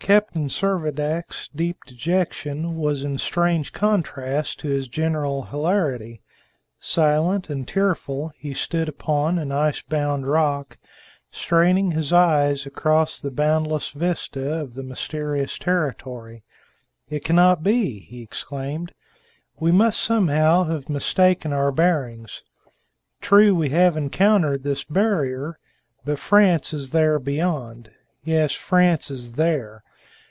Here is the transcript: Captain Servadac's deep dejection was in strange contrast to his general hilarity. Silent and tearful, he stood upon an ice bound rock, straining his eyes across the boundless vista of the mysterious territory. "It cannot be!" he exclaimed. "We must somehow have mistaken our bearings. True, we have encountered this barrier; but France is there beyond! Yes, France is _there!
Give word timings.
Captain 0.00 0.48
Servadac's 0.48 1.48
deep 1.48 1.84
dejection 1.84 2.76
was 2.78 3.02
in 3.04 3.18
strange 3.18 3.72
contrast 3.74 4.58
to 4.60 4.68
his 4.68 4.88
general 4.88 5.42
hilarity. 5.46 6.22
Silent 6.78 7.50
and 7.50 7.68
tearful, 7.68 8.32
he 8.38 8.54
stood 8.54 8.88
upon 8.88 9.38
an 9.38 9.52
ice 9.52 9.82
bound 9.82 10.26
rock, 10.26 10.78
straining 11.32 11.90
his 11.90 12.10
eyes 12.10 12.64
across 12.64 13.20
the 13.20 13.30
boundless 13.32 13.90
vista 13.90 14.50
of 14.60 14.72
the 14.74 14.82
mysterious 14.84 15.58
territory. 15.58 16.42
"It 17.10 17.22
cannot 17.24 17.62
be!" 17.62 17.98
he 18.00 18.22
exclaimed. 18.22 18.94
"We 19.60 19.72
must 19.72 20.00
somehow 20.00 20.64
have 20.64 20.88
mistaken 20.88 21.52
our 21.52 21.70
bearings. 21.72 22.44
True, 23.20 23.54
we 23.54 23.70
have 23.70 23.94
encountered 23.94 24.62
this 24.62 24.84
barrier; 24.84 25.58
but 26.04 26.18
France 26.18 26.72
is 26.72 26.92
there 26.92 27.18
beyond! 27.18 27.90
Yes, 28.24 28.52
France 28.52 29.10
is 29.10 29.34
_there! 29.34 29.80